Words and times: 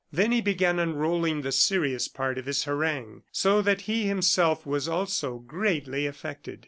Then 0.11 0.31
he 0.31 0.41
began 0.41 0.79
unrolling 0.79 1.41
the 1.43 1.51
serious 1.51 2.07
part 2.07 2.39
of 2.39 2.47
his 2.47 2.63
harangue, 2.63 3.21
so 3.31 3.61
that 3.61 3.81
he 3.81 4.07
himself, 4.07 4.65
was 4.65 4.87
also 4.87 5.37
greatly 5.37 6.07
affected. 6.07 6.59